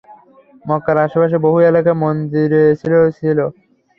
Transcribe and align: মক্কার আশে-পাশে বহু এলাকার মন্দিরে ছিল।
মক্কার 0.65 0.97
আশে-পাশে 1.03 1.37
বহু 1.45 1.57
এলাকার 1.69 1.95
মন্দিরে 2.03 2.63
ছিল। 2.79 2.93